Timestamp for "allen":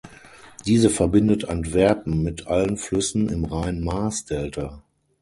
2.47-2.75